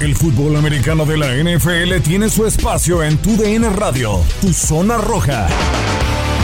[0.00, 4.98] El fútbol americano de la NFL tiene su espacio en Tu DN Radio, Tu Zona
[4.98, 5.46] Roja,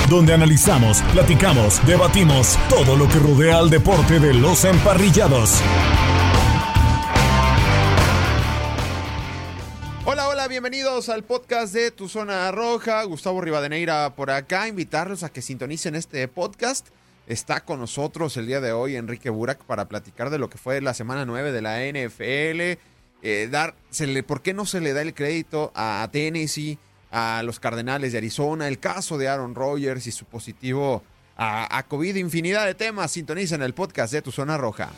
[0.09, 5.61] donde analizamos, platicamos, debatimos todo lo que rodea al deporte de los emparrillados.
[10.05, 13.03] Hola, hola, bienvenidos al podcast de Tu Zona Roja.
[13.03, 14.69] Gustavo Rivadeneira por acá.
[14.69, 16.87] Invitarlos a que sintonicen este podcast.
[17.27, 20.81] Está con nosotros el día de hoy Enrique Burak para platicar de lo que fue
[20.81, 22.81] la semana 9 de la NFL
[23.23, 23.75] eh, dar,
[24.27, 26.79] ¿por qué no se le da el crédito a Tennessee,
[27.11, 31.03] a los Cardenales de Arizona, el caso de Aaron Rodgers y su positivo
[31.37, 32.17] a, a COVID?
[32.17, 33.13] Infinidad de temas.
[33.13, 34.91] Sintoniza en el podcast de Tu Zona Roja.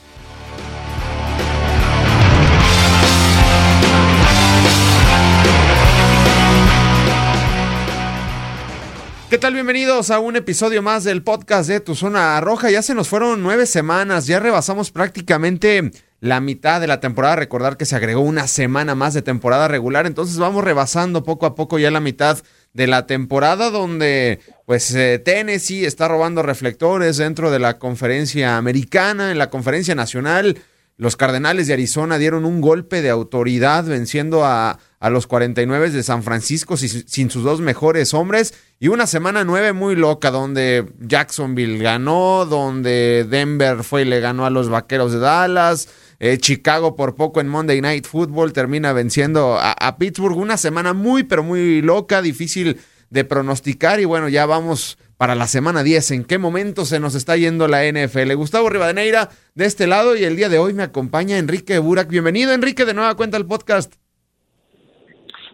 [9.31, 9.55] ¿Qué tal?
[9.55, 12.71] Bienvenidos a un episodio más del podcast de Tu Zona Roja.
[12.71, 15.91] Ya se nos fueron nueve semanas, ya rebasamos prácticamente
[16.23, 17.35] la mitad de la temporada.
[17.35, 21.57] Recordar que se agregó una semana más de temporada regular, entonces vamos rebasando poco a
[21.57, 22.39] poco ya la mitad
[22.73, 29.33] de la temporada donde pues eh, Tennessee está robando reflectores dentro de la conferencia americana,
[29.33, 30.59] en la conferencia nacional.
[30.97, 36.05] Los Cardenales de Arizona dieron un golpe de autoridad venciendo a, a los 49 de
[36.05, 38.55] San Francisco sin sus dos mejores hombres.
[38.79, 44.47] Y una semana nueve muy loca donde Jacksonville ganó, donde Denver fue y le ganó
[44.47, 45.89] a los Vaqueros de Dallas.
[46.21, 50.37] Eh, Chicago por poco en Monday Night Football termina venciendo a, a Pittsburgh.
[50.39, 52.81] Una semana muy, pero muy loca, difícil
[53.11, 53.99] de pronosticar.
[53.99, 56.13] Y bueno, ya vamos para la semana 10.
[56.13, 58.35] ¿En qué momento se nos está yendo la NFL?
[58.35, 62.07] Gustavo Rivadeneira de este lado y el día de hoy me acompaña Enrique Burak.
[62.07, 63.95] Bienvenido, Enrique, de nueva cuenta al podcast.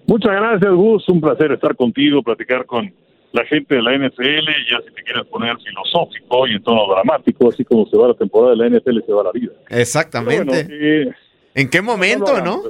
[0.09, 1.07] Muchas gracias, Gus.
[1.11, 2.91] Un placer estar contigo, platicar con
[3.33, 4.47] la gente de la NFL.
[4.71, 8.15] Ya si te quieres poner filosófico y en tono dramático, así como se va la
[8.15, 9.53] temporada de la NFL, se va la vida.
[9.69, 10.65] Exactamente.
[10.65, 11.13] Bueno, eh,
[11.55, 12.63] ¿En qué momento, no?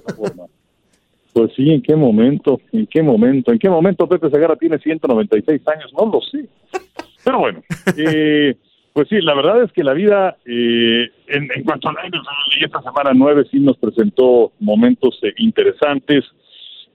[1.33, 2.61] Pues sí, ¿en qué momento?
[2.73, 3.53] ¿En qué momento?
[3.53, 5.93] ¿En qué momento Pepe Segarra tiene 196 años?
[5.97, 6.45] No lo sé.
[7.23, 7.63] Pero bueno,
[7.97, 8.57] eh,
[8.93, 12.65] pues sí, la verdad es que la vida, eh, en, en, cuanto a la NFL,
[12.65, 16.25] esta semana 9 sí nos presentó momentos eh, interesantes.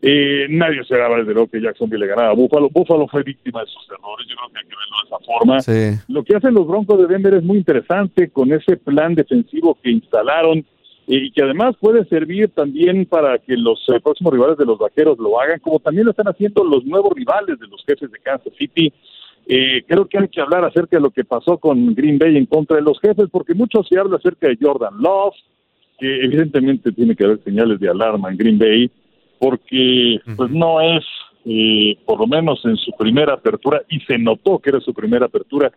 [0.06, 2.70] Eh, nadie se daba desde luego que Jacksonville le ganaba a Buffalo.
[2.70, 5.62] Buffalo fue víctima de sus errores, yo creo que hay que verlo de esa forma.
[5.62, 6.14] Sí.
[6.14, 9.92] Lo que hacen los Broncos de Denver es muy interesante con ese plan defensivo que
[9.92, 10.66] instalaron
[11.08, 15.18] y que además puede servir también para que los eh, próximos rivales de los vaqueros
[15.20, 18.54] lo hagan, como también lo están haciendo los nuevos rivales de los jefes de Kansas
[18.58, 18.92] City.
[19.48, 22.46] Eh, creo que hay que hablar acerca de lo que pasó con Green Bay en
[22.46, 25.36] contra de los jefes, porque mucho se habla acerca de Jordan Love,
[25.98, 28.92] que evidentemente tiene que haber señales de alarma en Green Bay,
[29.44, 31.04] porque pues no es,
[31.44, 35.26] eh, por lo menos en su primera apertura, y se notó que era su primera
[35.26, 35.70] apertura,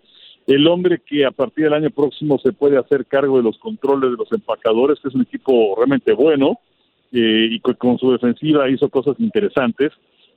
[0.47, 4.13] el hombre que a partir del año próximo se puede hacer cargo de los controles
[4.13, 6.61] de los empacadores, que es un equipo realmente bueno
[7.11, 9.91] eh, y con su defensiva hizo cosas interesantes,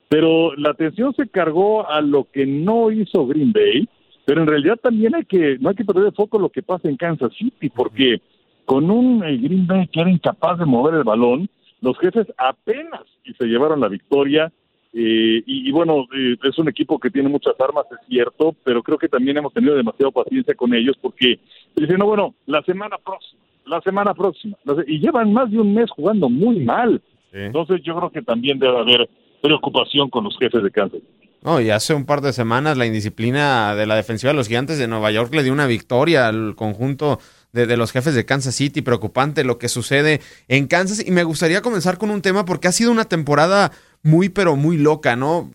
[0.08, 3.88] pero la atención se cargó a lo que no hizo Green Bay,
[4.24, 6.88] pero en realidad también hay que no hay que perder de foco lo que pasa
[6.88, 8.20] en Kansas City, porque
[8.64, 11.48] con un eh, Green Bay que era incapaz de mover el balón,
[11.80, 14.52] los jefes apenas y se llevaron la victoria
[14.92, 18.82] eh, y, y, bueno, eh, es un equipo que tiene muchas armas, es cierto, pero
[18.82, 21.38] creo que también hemos tenido demasiada paciencia con ellos porque
[21.76, 24.56] dicen, no, bueno, la semana próxima, la semana próxima,
[24.88, 27.00] y llevan más de un mes jugando muy mal.
[27.30, 27.38] Sí.
[27.38, 29.08] Entonces yo creo que también debe haber
[29.40, 31.00] preocupación con los jefes de Kansas.
[31.42, 34.78] No, y hace un par de semanas la indisciplina de la defensiva de los gigantes
[34.78, 37.18] de Nueva York le dio una victoria al conjunto
[37.52, 38.82] de, los jefes de Kansas City.
[38.82, 41.02] Preocupante lo que sucede en Kansas.
[41.04, 44.76] Y me gustaría comenzar con un tema porque ha sido una temporada muy, pero muy
[44.76, 45.50] loca, ¿no?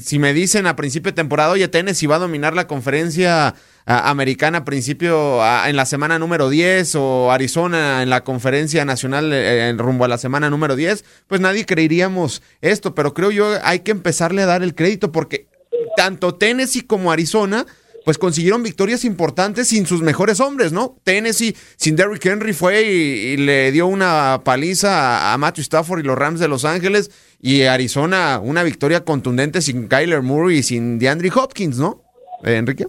[0.00, 3.54] Si me dicen a principio de temporada, oye, Tennessee va a dominar la conferencia
[3.86, 9.68] americana a principio, en la semana número 10, o Arizona en la conferencia nacional eh,
[9.68, 13.80] en rumbo a la semana número 10, pues nadie creeríamos esto, pero creo yo hay
[13.80, 15.48] que empezarle a dar el crédito porque
[15.96, 17.66] tanto Tennessee como Arizona
[18.04, 20.96] pues consiguieron victorias importantes sin sus mejores hombres, ¿no?
[21.04, 26.18] Tennessee sin Derrick Henry fue y, le dio una paliza a, Matthew Stafford y los
[26.18, 31.30] Rams de Los Ángeles y Arizona una victoria contundente sin Kyler Murray y sin DeAndre
[31.34, 32.02] Hopkins, ¿no?
[32.44, 32.86] Eh, Enrique.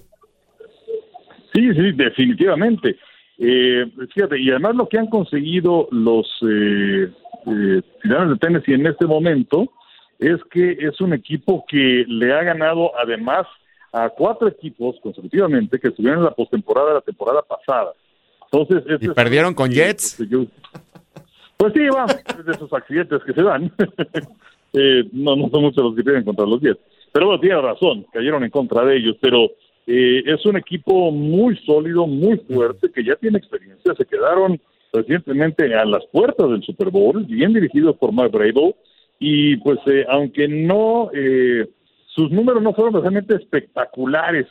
[1.53, 2.97] Sí, sí, definitivamente.
[3.37, 7.09] Eh, fíjate, y además lo que han conseguido los eh,
[7.47, 9.71] eh, de Tennessee en este momento
[10.19, 13.45] es que es un equipo que le ha ganado además
[13.95, 17.93] a cuatro equipos consecutivamente que estuvieron en la postemporada de la temporada pasada.
[18.51, 20.17] Entonces, y perdieron con Jets.
[21.55, 23.71] pues sí, va, de esos accidentes que se dan.
[24.77, 26.81] Eh, no, no son muchos los que pierden contra los Jets.
[27.13, 29.45] Pero bueno, tiene razón, cayeron en contra de ellos, pero
[29.87, 33.95] eh, es un equipo muy sólido, muy fuerte, que ya tiene experiencia.
[33.95, 34.59] Se quedaron
[34.91, 38.75] recientemente a las puertas del Super Bowl, bien dirigidos por Mark Bravo,
[39.17, 41.69] y pues eh, aunque no, eh,
[42.15, 44.47] sus números no fueron realmente espectaculares,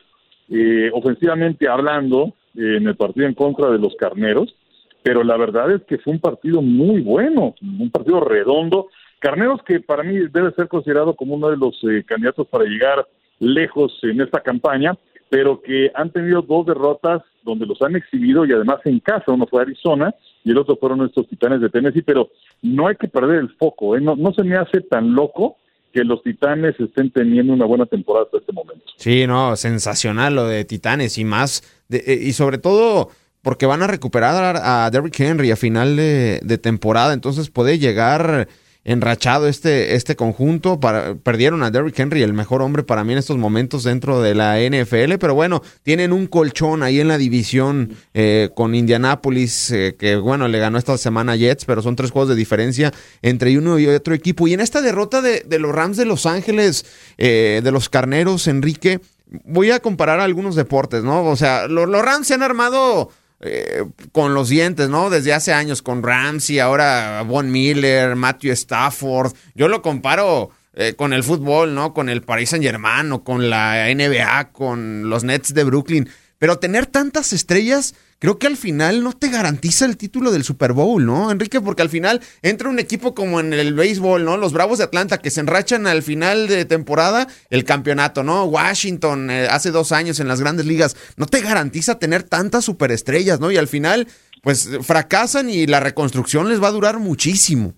[0.51, 4.55] eh, ofensivamente hablando, en el partido en contra de los Carneros,
[5.03, 8.89] pero la verdad es que fue un partido muy bueno, un partido redondo.
[9.19, 13.07] Carneros que para mí debe ser considerado como uno de los candidatos para llegar
[13.41, 14.97] lejos en esta campaña,
[15.29, 19.47] pero que han tenido dos derrotas donde los han exhibido y además en casa, uno
[19.47, 20.15] fue Arizona
[20.45, 22.31] y el otro fueron estos Titanes de Tennessee, pero
[22.63, 24.01] no hay que perder el foco, ¿eh?
[24.01, 25.57] no, no se me hace tan loco
[25.95, 28.85] que los Titanes estén teniendo una buena temporada hasta este momento.
[28.97, 33.11] Sí, no, sensacional lo de Titanes y más, eh, y sobre todo
[33.43, 38.49] porque van a recuperar a Derrick Henry a final de, de temporada, entonces puede llegar
[38.85, 40.79] enrachado este, este conjunto.
[41.23, 44.59] Perdieron a Derrick Henry, el mejor hombre para mí en estos momentos dentro de la
[44.61, 50.17] NFL, pero bueno, tienen un colchón ahí en la división eh, con Indianapolis, eh, que
[50.17, 52.93] bueno, le ganó esta semana a Jets, pero son tres juegos de diferencia
[53.23, 54.47] entre uno y otro equipo.
[54.47, 56.85] Y en esta derrota de, de los Rams de Los Ángeles,
[57.19, 59.01] eh, de los Carneros, Enrique,
[59.45, 61.25] voy a comparar algunos deportes, ¿no?
[61.25, 63.11] O sea, los Rams se han armado
[63.47, 65.11] eh, con los dientes, ¿no?
[65.11, 69.35] Desde hace años con Ramsey, ahora Von Miller, Matthew Stafford.
[69.55, 71.93] Yo lo comparo eh, con el fútbol, ¿no?
[71.93, 76.09] Con el Paris Saint Germain o con la NBA, con los Nets de Brooklyn.
[76.45, 80.75] Pero tener tantas estrellas, creo que al final no te garantiza el título del Super
[80.75, 81.59] Bowl, ¿no, Enrique?
[81.63, 84.37] Porque al final entra un equipo como en el béisbol, ¿no?
[84.37, 88.45] Los Bravos de Atlanta que se enrachan al final de temporada el campeonato, ¿no?
[88.45, 91.15] Washington eh, hace dos años en las grandes ligas.
[91.17, 93.51] No te garantiza tener tantas superestrellas, ¿no?
[93.51, 94.07] Y al final,
[94.43, 97.73] pues fracasan y la reconstrucción les va a durar muchísimo.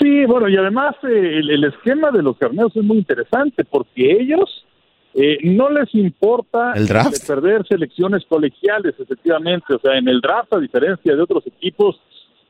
[0.00, 4.64] Sí, bueno, y además eh, el, esquema de los carneros es muy interesante porque ellos
[5.14, 7.26] eh, no les importa ¿El draft?
[7.26, 9.74] perder selecciones colegiales, efectivamente.
[9.74, 12.00] O sea, en el draft, a diferencia de otros equipos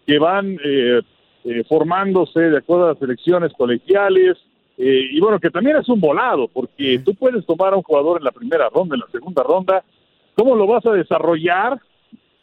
[0.06, 1.00] que van eh,
[1.44, 4.36] eh, formándose de acuerdo a las selecciones colegiales,
[4.76, 8.18] eh, y bueno, que también es un volado, porque tú puedes tomar a un jugador
[8.18, 9.82] en la primera ronda, en la segunda ronda,
[10.34, 11.80] ¿cómo lo vas a desarrollar?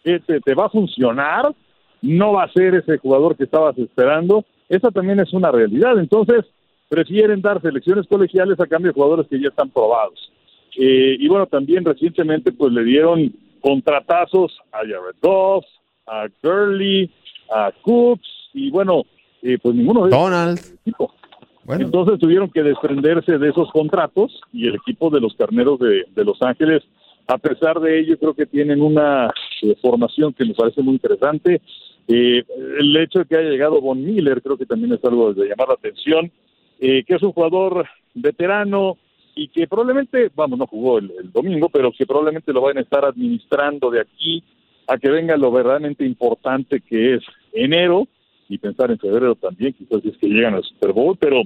[0.03, 1.53] ¿Te, te va a funcionar?
[2.01, 4.43] ¿No va a ser ese jugador que estabas esperando?
[4.69, 5.97] Esa también es una realidad.
[5.97, 6.45] Entonces,
[6.89, 10.31] prefieren dar selecciones colegiales a cambio de jugadores que ya están probados.
[10.77, 15.65] Eh, y bueno, también recientemente pues le dieron contratazos a Jared Goff,
[16.05, 17.09] a Gurley,
[17.51, 19.03] a Cooks y bueno,
[19.41, 20.59] eh, pues ninguno de Donald.
[20.81, 21.13] Equipo.
[21.63, 21.85] Bueno.
[21.85, 26.23] Entonces tuvieron que desprenderse de esos contratos y el equipo de los carneros de, de
[26.23, 26.83] Los Ángeles,
[27.27, 31.61] a pesar de ello, creo que tienen una eh, formación que me parece muy interesante.
[32.07, 32.43] Eh,
[32.79, 35.69] el hecho de que haya llegado Von Miller creo que también es algo de llamar
[35.69, 36.31] la atención
[36.79, 38.97] eh, que es un jugador veterano
[39.35, 42.81] y que probablemente, vamos, no jugó el, el, domingo, pero que probablemente lo van a
[42.81, 44.43] estar administrando de aquí
[44.87, 47.23] a que venga lo verdaderamente importante que es
[47.53, 48.07] enero
[48.47, 51.41] y pensar en febrero también, quizás si es que llegan al Super Bowl, pero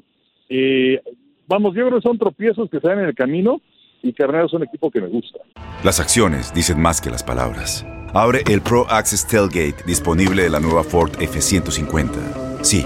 [0.50, 1.02] eh,
[1.48, 3.62] vamos, yo creo que son tropiezos que dan en el camino
[4.02, 5.40] y Carnero es un equipo que me gusta.
[5.84, 7.86] Las acciones dicen más que las palabras.
[8.14, 12.64] Abre el Pro Access Tailgate disponible de la nueva Ford F-150.
[12.64, 12.86] Sí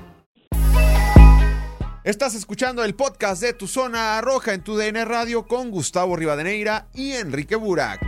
[2.03, 6.87] Estás escuchando el podcast de Tu Zona Roja en tu DN Radio con Gustavo Rivadeneira
[6.95, 8.01] y Enrique Burak.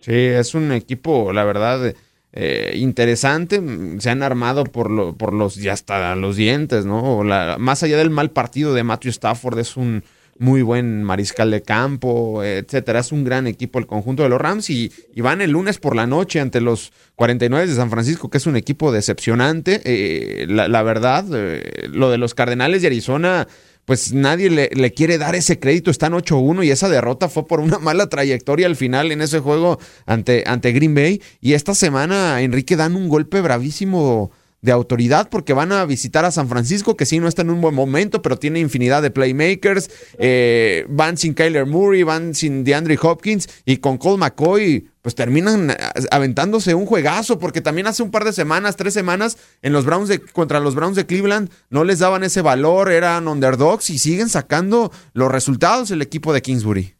[0.00, 1.94] Sí, es un equipo, la verdad,
[2.32, 3.60] eh, interesante.
[3.98, 7.22] Se han armado por, lo, por los, ya hasta los dientes, ¿no?
[7.58, 10.02] Más allá del mal partido de Matthew Stafford, es un
[10.38, 13.00] muy buen mariscal de campo, etcétera.
[13.00, 16.06] Es un gran equipo el conjunto de los Rams y, van el lunes por la
[16.06, 19.80] noche ante los 49 de San Francisco, que es un equipo decepcionante.
[19.84, 23.48] Eh, la, la, verdad, eh, lo de los Cardenales de Arizona,
[23.84, 25.90] pues nadie le, le quiere dar ese crédito.
[25.90, 29.78] Están 8-1 y esa derrota fue por una mala trayectoria al final en ese juego
[30.06, 31.22] ante, ante Green Bay.
[31.40, 34.30] Y esta semana, Enrique, dan un golpe bravísimo
[34.66, 37.60] de autoridad porque van a visitar a San Francisco, que sí no está en un
[37.60, 39.88] buen momento, pero tiene infinidad de playmakers.
[40.18, 45.70] Eh, van sin Kyler Murray, van sin DeAndre Hopkins y con Cole McCoy, pues terminan
[46.10, 50.08] aventándose un juegazo, porque también hace un par de semanas, tres semanas, en los Browns
[50.08, 54.28] de, contra los Browns de Cleveland, no les daban ese valor, eran underdogs y siguen
[54.28, 56.94] sacando los resultados el equipo de Kingsbury.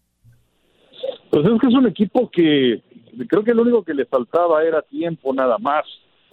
[1.30, 2.80] Pues es que es un equipo que
[3.28, 5.84] creo que lo único que le faltaba era tiempo nada más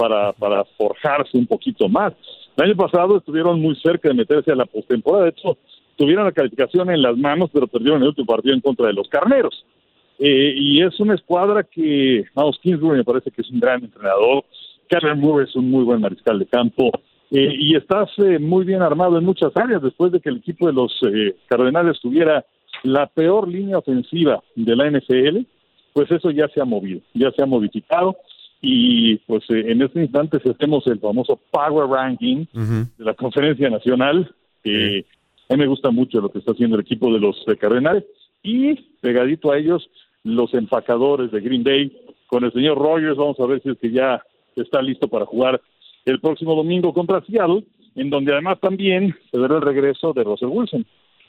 [0.03, 2.12] para, para forjarse un poquito más.
[2.57, 5.57] El año pasado estuvieron muy cerca de meterse a la postemporada, de hecho,
[5.95, 9.07] tuvieron la calificación en las manos, pero perdieron el último partido en contra de los
[9.07, 9.65] carneros.
[10.19, 14.43] Eh, y es una escuadra que, vamos, Kingsbury me parece que es un gran entrenador,
[14.89, 16.91] Karen Moore es un muy buen mariscal de campo,
[17.31, 20.67] eh, y estás eh, muy bien armado en muchas áreas después de que el equipo
[20.67, 21.00] de los
[21.48, 22.45] Cardenales tuviera
[22.83, 25.39] la peor línea ofensiva de la NFL,
[25.93, 28.17] pues eso ya se ha movido, ya se ha modificado
[28.65, 34.34] y pues eh, en este instante hacemos el famoso Power Ranking de la Conferencia Nacional,
[34.63, 35.05] que
[35.50, 38.05] a mí me gusta mucho lo que está haciendo el equipo de los Cardenales.
[38.41, 39.89] Y pegadito a ellos
[40.24, 41.91] los empacadores de Green Bay.
[42.27, 44.24] Con el señor Rogers, vamos a ver si es que ya
[44.55, 45.62] está listo para jugar
[46.05, 47.65] el próximo domingo contra Seattle,
[47.96, 50.86] en donde además también se verá el regreso de Russell Wilson.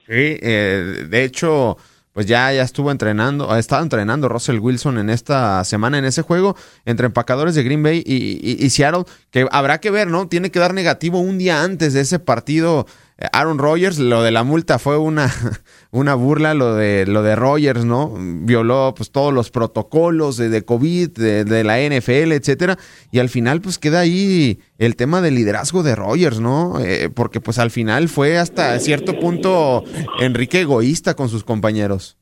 [0.07, 1.79] Sí, eh, de hecho,
[2.15, 6.23] pues ya, ya estuvo entrenando, ha estado entrenando Russell Wilson en esta semana en ese
[6.23, 9.03] juego entre empacadores de Green Bay y, Seattle,
[9.33, 10.29] que habrá que ver, ¿no?
[10.29, 12.87] Tiene que dar negativo un día antes de ese partido.
[13.17, 15.29] Eh, Aaron Rodgers, lo de la multa fue una,
[15.93, 18.13] una burla, lo de, lo de Rodgers, ¿no?
[18.19, 22.77] Violó pues todos los protocolos de, de COVID, de, la NFL, etcétera,
[23.13, 26.81] y al final pues queda ahí el tema del liderazgo de Rodgers, ¿no?
[26.81, 29.85] Eh, porque pues al final fue hasta cierto punto
[30.21, 32.19] Enrique egoísta con sus compañeros.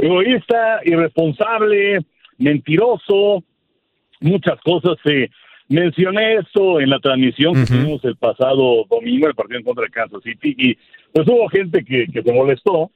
[0.00, 1.98] Egoísta, irresponsable,
[2.38, 3.42] mentiroso,
[4.20, 4.96] muchas cosas.
[5.06, 5.28] Eh,
[5.68, 9.90] mencioné eso en la transmisión que tuvimos el pasado domingo, el partido en contra de
[9.90, 10.78] Kansas City, y
[11.12, 12.90] pues hubo gente que, que se molestó,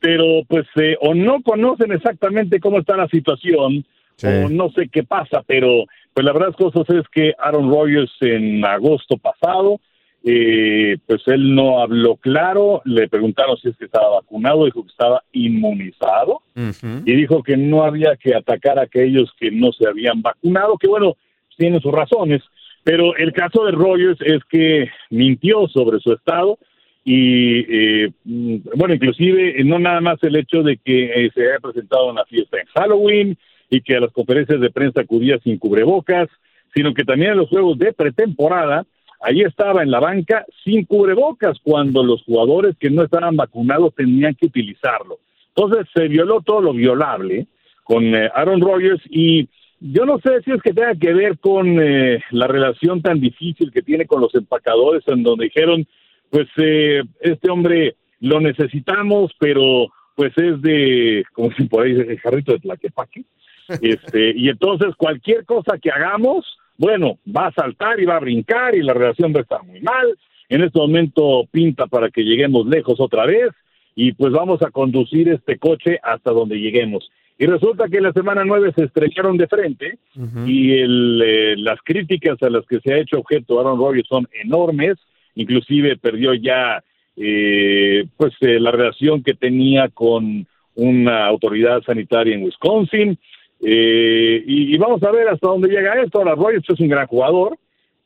[0.00, 3.84] pero pues eh, o no conocen exactamente cómo está la situación,
[4.24, 8.64] o no sé qué pasa, pero pues la verdad cosas es que Aaron Rodgers en
[8.64, 9.80] agosto pasado,
[10.24, 14.90] eh, pues él no habló claro, le preguntaron si es que estaba vacunado, dijo que
[14.90, 20.22] estaba inmunizado y dijo que no había que atacar a aquellos que no se habían
[20.22, 21.16] vacunado, que bueno,
[21.56, 22.42] tiene sus razones,
[22.84, 26.58] pero el caso de Rodgers es que mintió sobre su estado
[27.04, 31.58] y eh, mm, bueno, inclusive no nada más el hecho de que eh, se haya
[31.60, 33.38] presentado una fiesta en Halloween,
[33.72, 36.28] y que a las conferencias de prensa acudía sin cubrebocas,
[36.74, 38.84] sino que también en los juegos de pretemporada,
[39.22, 44.34] ahí estaba en la banca sin cubrebocas cuando los jugadores que no estaban vacunados tenían
[44.34, 45.20] que utilizarlo.
[45.56, 47.46] Entonces se violó todo lo violable
[47.82, 49.48] con eh, Aaron Rodgers y
[49.84, 53.72] yo no sé si es que tenga que ver con eh, la relación tan difícil
[53.72, 55.86] que tiene con los empacadores en donde dijeron,
[56.30, 62.20] pues eh, este hombre lo necesitamos, pero pues es de, como si por ahí, el
[62.20, 63.24] jarrito de Tlaquepaque,
[63.82, 66.46] este, y entonces cualquier cosa que hagamos,
[66.78, 69.80] bueno, va a saltar y va a brincar y la relación va a estar muy
[69.80, 70.16] mal.
[70.48, 73.50] En este momento pinta para que lleguemos lejos otra vez
[73.96, 77.10] y pues vamos a conducir este coche hasta donde lleguemos.
[77.42, 79.98] Y resulta que la semana nueve se estrellaron de frente
[80.46, 84.28] y el, eh, las críticas a las que se ha hecho objeto Aaron Rodgers son
[84.44, 84.96] enormes,
[85.34, 86.84] inclusive perdió ya
[87.16, 90.46] eh, pues eh, la relación que tenía con
[90.76, 93.18] una autoridad sanitaria en Wisconsin,
[93.60, 96.18] eh, y, vamos a ver hasta dónde llega esto.
[96.18, 97.58] Ahora, Royce es un gran jugador,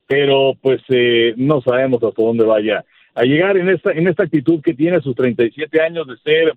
[0.06, 4.62] pero pues eh, no sabemos hasta dónde vaya a llegar en esta, en esta actitud
[4.62, 6.54] que tiene sus 37 años de ser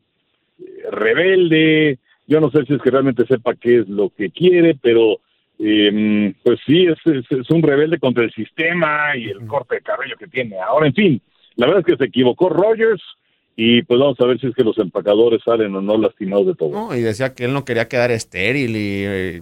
[0.91, 1.98] rebelde.
[2.29, 5.17] Yo no sé si es que realmente sepa qué es lo que quiere, pero
[5.57, 7.00] em, pues sí, es,
[7.31, 10.59] es, un rebelde contra el sistema y el corte de cabello que tiene.
[10.59, 11.21] Ahora, en fin,
[11.55, 13.01] la verdad es que se equivocó Rogers
[13.55, 16.53] y pues vamos a ver si es que los empacadores salen o no lastimados de
[16.53, 16.69] todo.
[16.69, 19.41] No, y decía que él no quería quedar estéril y eh,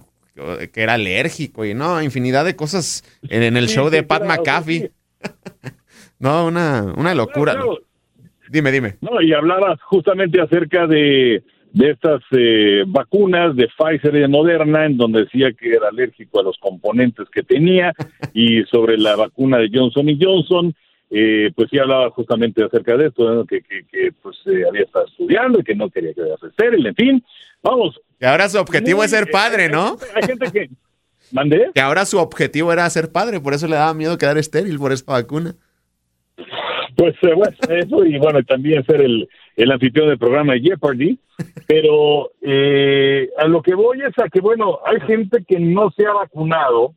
[0.72, 4.92] que era alérgico y no, infinidad de cosas en, el show de Pat McAfee.
[6.18, 7.54] no, una, una locura.
[8.48, 8.96] Dime, dime.
[9.02, 11.42] No, y hablabas justamente acerca de,
[11.72, 16.40] de estas eh, vacunas de Pfizer y de Moderna, en donde decía que era alérgico
[16.40, 17.92] a los componentes que tenía,
[18.32, 20.74] y sobre la vacuna de Johnson y Johnson,
[21.10, 25.60] eh, pues sí hablaba justamente acerca de esto, que, que, pues eh, había estado estudiando
[25.60, 27.24] y que no quería quedarse estéril, en fin,
[27.62, 28.00] vamos.
[28.18, 29.96] Que ahora su objetivo es ser padre, ¿no?
[30.14, 30.70] Hay, gente que...
[31.30, 31.70] ¿Mandé?
[31.74, 34.92] Que ahora su objetivo era ser padre, por eso le daba miedo quedar estéril por
[34.92, 35.54] esta vacuna.
[36.98, 41.18] Pues eh, bueno, eso y bueno, también ser el, el anfitrión del programa de Jeopardy,
[41.68, 42.32] pero
[43.38, 46.94] a lo que voy es a que, bueno, hay gente que no se ha vacunado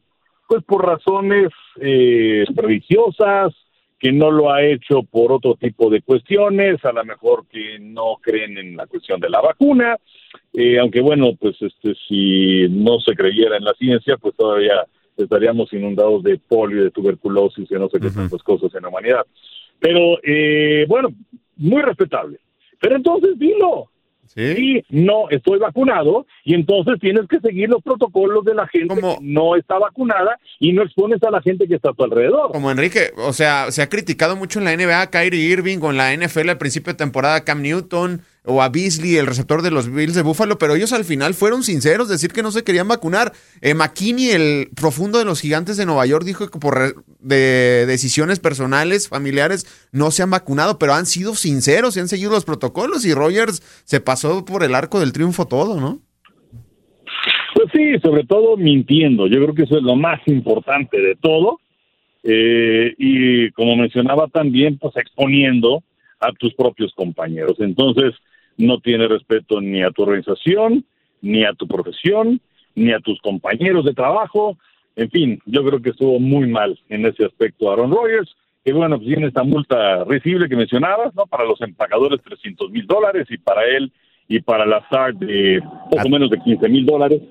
[0.52, 1.48] pues por razones
[1.80, 3.54] eh, religiosas,
[3.98, 8.18] que no lo ha hecho por otro tipo de cuestiones, a lo mejor que no
[8.20, 9.96] creen en la cuestión de la vacuna,
[10.52, 15.72] eh, aunque bueno, pues este si no se creyera en la ciencia, pues todavía estaríamos
[15.72, 19.26] inundados de polio, de tuberculosis y no sé qué tantas cosas en la humanidad.
[19.82, 21.10] Pero eh, bueno,
[21.58, 22.40] muy respetable.
[22.80, 23.90] Pero entonces dilo,
[24.28, 24.84] ¿Sí?
[24.90, 29.56] no estoy vacunado y entonces tienes que seguir los protocolos de la gente que no
[29.58, 32.52] está vacunada y no expones a la gente que está a tu alrededor.
[32.52, 35.98] Como Enrique, o sea, se ha criticado mucho en la NBA Kyrie Irving o en
[35.98, 39.94] la NFL al principio de temporada Cam Newton o a Beasley, el receptor de los
[39.94, 43.34] Bills de Buffalo, pero ellos al final fueron sinceros, decir que no se querían vacunar.
[43.62, 48.40] Eh, McKinney, el profundo de los gigantes de Nueva York, dijo que por de decisiones
[48.40, 53.06] personales, familiares, no se han vacunado, pero han sido sinceros y han seguido los protocolos
[53.06, 56.00] y Rogers se pasó por el arco del triunfo todo, ¿no?
[57.54, 59.28] Pues sí, sobre todo mintiendo.
[59.28, 61.60] Yo creo que eso es lo más importante de todo.
[62.24, 65.84] Eh, y como mencionaba también, pues exponiendo
[66.20, 67.58] a tus propios compañeros.
[67.60, 68.14] Entonces,
[68.58, 70.86] no tiene respeto ni a tu organización,
[71.22, 72.42] ni a tu profesión,
[72.76, 74.58] ni a tus compañeros de trabajo.
[74.96, 78.36] En fin, yo creo que estuvo muy mal en ese aspecto Aaron Rodgers.
[78.64, 81.26] Que bueno, pues tiene esta multa recible que mencionabas, ¿no?
[81.26, 83.92] Para los empacadores 300 mil dólares y para él
[84.28, 87.22] y para la SAR de poco menos de 15 mil dólares.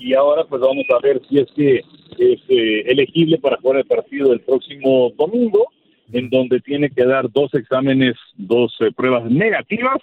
[0.00, 1.82] Y ahora pues vamos a ver si es que
[2.18, 5.68] es eh, elegible para jugar el partido del próximo domingo
[6.12, 9.98] en donde tiene que dar dos exámenes, dos eh, pruebas negativas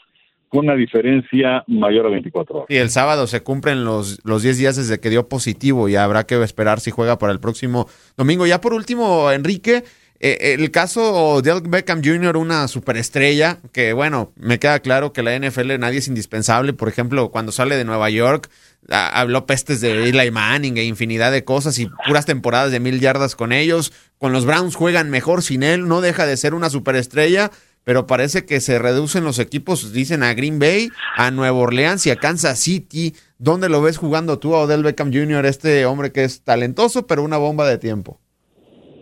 [0.49, 2.65] con una diferencia mayor a 24 horas.
[2.69, 6.25] Y el sábado se cumplen los, los 10 días desde que dio positivo y habrá
[6.25, 7.87] que esperar si juega para el próximo
[8.17, 8.45] domingo.
[8.47, 9.83] Ya por último, Enrique,
[10.21, 15.37] eh, el caso de Beckham Jr., una superestrella, que bueno, me queda claro que la
[15.37, 16.73] NFL nadie es indispensable.
[16.73, 18.49] Por ejemplo, cuando sale de Nueva York,
[18.89, 23.35] habló pestes de Eli Manning e infinidad de cosas y puras temporadas de mil yardas
[23.35, 23.93] con ellos.
[24.17, 27.51] Con los Browns juegan mejor sin él, no deja de ser una superestrella,
[27.89, 32.11] pero parece que se reducen los equipos, dicen a Green Bay, a Nueva Orleans y
[32.11, 33.13] a Kansas City.
[33.39, 37.23] ¿Dónde lo ves jugando tú a Odell Beckham Jr., este hombre que es talentoso, pero
[37.23, 38.19] una bomba de tiempo?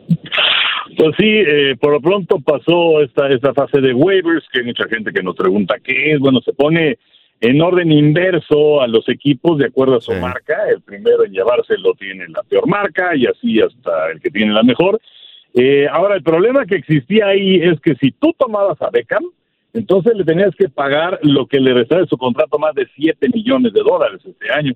[0.07, 4.87] Pues sí, eh, por lo pronto pasó esta, esta fase de waivers, que hay mucha
[4.87, 6.19] gente que nos pregunta qué es.
[6.19, 6.97] Bueno, se pone
[7.41, 10.55] en orden inverso a los equipos de acuerdo a su marca.
[10.69, 14.63] El primero en llevárselo tiene la peor marca y así hasta el que tiene la
[14.63, 15.01] mejor.
[15.53, 19.23] Eh, ahora, el problema que existía ahí es que si tú tomabas a Beckham,
[19.73, 23.29] entonces le tenías que pagar lo que le restaba de su contrato, más de 7
[23.33, 24.73] millones de dólares este año.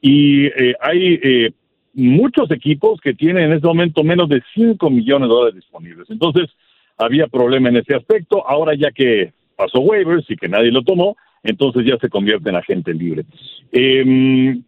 [0.00, 1.52] Y eh, hay eh,
[1.94, 6.10] muchos equipos que tienen en este momento menos de 5 millones de dólares disponibles.
[6.10, 6.50] Entonces,
[6.98, 8.46] había problema en ese aspecto.
[8.46, 12.56] Ahora ya que pasó waivers y que nadie lo tomó, entonces ya se convierte en
[12.56, 13.24] agente libre.
[13.72, 14.62] Em,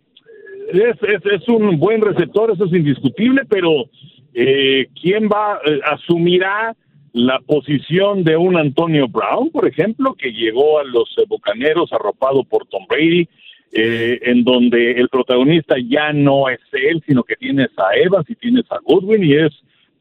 [0.72, 3.88] es, un buen receptor, eso es indiscutible, pero
[4.34, 6.74] eh, ¿quién va, eh, asumirá
[7.12, 12.44] la posición de un Antonio Brown, por ejemplo, que llegó a los eh, Bucaneros arropado
[12.44, 13.28] por Tom Brady,
[13.76, 18.64] en donde el protagonista ya no es él, sino que tienes a Evans y tienes
[18.70, 19.50] a Goodwin y es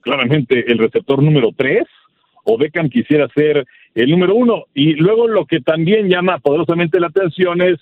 [0.01, 1.85] claramente el receptor número tres?
[2.43, 3.65] ¿O Beckham quisiera ser
[3.95, 4.65] el número uno.
[4.73, 7.79] Y luego lo que también llama poderosamente la atención es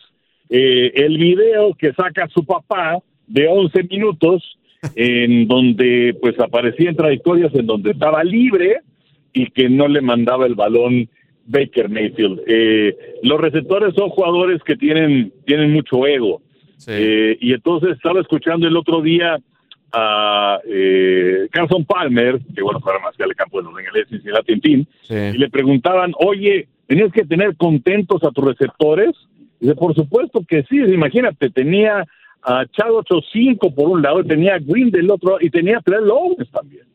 [0.50, 4.58] eh, el video que saca su papá de 11 minutos,
[4.96, 8.80] en donde pues aparecía en trayectorias en donde estaba libre
[9.34, 11.10] y que no le mandaba el balón
[11.46, 12.42] Baker Mayfield.
[12.48, 16.42] Eh, los receptores son jugadores que tienen, tienen mucho ego.
[16.88, 19.38] Eh, y entonces estaba escuchando el otro día
[19.94, 24.54] a eh, Carson Palmer, que bueno, fue más que al campo de los Bengalés Cincinnati
[24.54, 24.88] en
[25.34, 29.12] y le preguntaban, oye, ¿tenías que tener contentos a tus receptores?
[29.60, 32.08] Y dice, por supuesto que sí, imagínate, tenía
[32.44, 35.82] a Chad 8-5 por un lado, y tenía a Green del otro, y tenía a
[35.82, 36.86] tres Lowes también.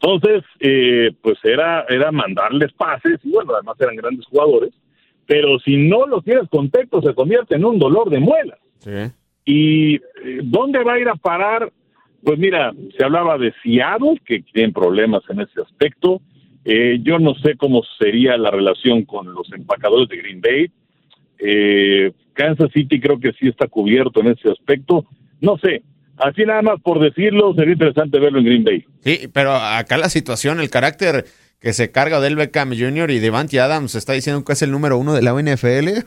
[0.00, 4.70] Entonces, eh, pues era, era mandarles pases, y bueno, además eran grandes jugadores,
[5.26, 8.58] pero si no los tienes contentos, se convierte en un dolor de muelas.
[9.44, 10.00] ¿Y eh,
[10.42, 11.72] dónde va a ir a parar
[12.22, 16.20] pues mira, se hablaba de Seattle, que tienen problemas en ese aspecto.
[16.64, 20.70] Eh, yo no sé cómo sería la relación con los empacadores de Green Bay.
[21.38, 25.06] Eh, Kansas City creo que sí está cubierto en ese aspecto.
[25.40, 25.82] No sé,
[26.16, 28.84] así nada más por decirlo, sería interesante verlo en Green Bay.
[29.00, 31.24] Sí, pero acá la situación, el carácter
[31.60, 33.10] que se carga del Beckham Jr.
[33.10, 36.06] y Devante Adams está diciendo que es el número uno de la NFL.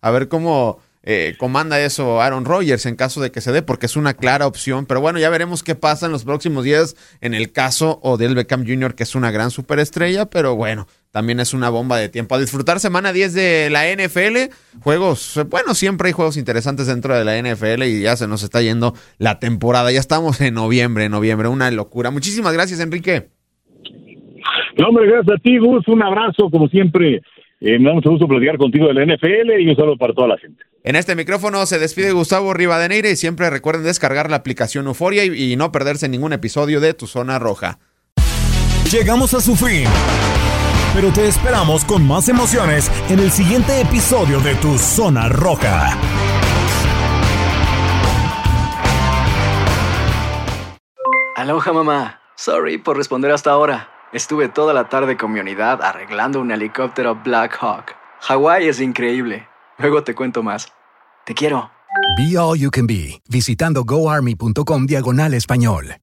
[0.00, 3.86] a ver cómo eh, comanda eso Aaron Rodgers en caso de que se dé, porque
[3.86, 4.86] es una clara opción.
[4.86, 8.66] Pero bueno, ya veremos qué pasa en los próximos días en el caso Odell Beckham
[8.66, 12.34] Jr., que es una gran superestrella, pero bueno, también es una bomba de tiempo.
[12.34, 17.24] A disfrutar semana 10 de la NFL, juegos, bueno, siempre hay juegos interesantes dentro de
[17.24, 19.92] la NFL y ya se nos está yendo la temporada.
[19.92, 22.10] Ya estamos en noviembre, noviembre, una locura.
[22.10, 23.28] Muchísimas gracias, Enrique.
[24.76, 25.86] No, hombre, gracias a ti, Gus.
[25.86, 27.22] Un abrazo, como siempre.
[27.60, 30.26] Eh, me da mucho gusto platicar contigo de la NFL y un saludo para toda
[30.26, 30.64] la gente.
[30.82, 35.52] En este micrófono se despide Gustavo Rivadeneira y siempre recuerden descargar la aplicación Euforia y,
[35.52, 37.78] y no perderse ningún episodio de Tu Zona Roja.
[38.90, 39.86] Llegamos a su fin,
[40.94, 45.98] pero te esperamos con más emociones en el siguiente episodio de Tu Zona Roja.
[51.36, 52.20] Aloha mamá.
[52.36, 53.88] Sorry por responder hasta ahora.
[54.12, 57.96] Estuve toda la tarde con mi unidad arreglando un helicóptero Black Hawk.
[58.20, 59.48] Hawái es increíble.
[59.78, 60.72] Luego te cuento más.
[61.26, 61.70] Te quiero.
[62.16, 65.96] Be All You Can Be, visitando goarmy.com diagonal español.